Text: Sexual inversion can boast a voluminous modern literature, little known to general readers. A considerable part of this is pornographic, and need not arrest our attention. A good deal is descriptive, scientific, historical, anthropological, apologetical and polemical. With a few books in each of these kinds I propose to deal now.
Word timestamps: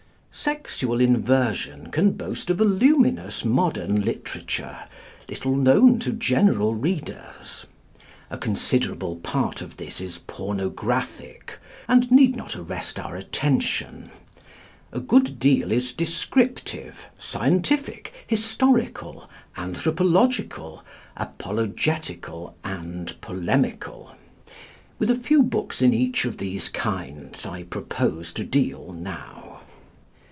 Sexual 0.33 1.01
inversion 1.01 1.91
can 1.91 2.11
boast 2.13 2.49
a 2.49 2.53
voluminous 2.53 3.43
modern 3.43 4.01
literature, 4.01 4.85
little 5.27 5.57
known 5.57 5.99
to 5.99 6.13
general 6.13 6.73
readers. 6.73 7.67
A 8.29 8.37
considerable 8.37 9.17
part 9.17 9.59
of 9.61 9.75
this 9.75 9.99
is 9.99 10.19
pornographic, 10.19 11.59
and 11.85 12.09
need 12.09 12.37
not 12.37 12.55
arrest 12.55 12.97
our 12.97 13.17
attention. 13.17 14.09
A 14.93 15.01
good 15.01 15.37
deal 15.37 15.69
is 15.69 15.91
descriptive, 15.91 17.07
scientific, 17.19 18.13
historical, 18.25 19.29
anthropological, 19.57 20.81
apologetical 21.17 22.55
and 22.63 23.19
polemical. 23.19 24.15
With 24.97 25.11
a 25.11 25.15
few 25.15 25.43
books 25.43 25.81
in 25.81 25.93
each 25.93 26.23
of 26.23 26.37
these 26.37 26.69
kinds 26.69 27.45
I 27.45 27.63
propose 27.63 28.31
to 28.33 28.45
deal 28.45 28.93
now. 28.93 29.37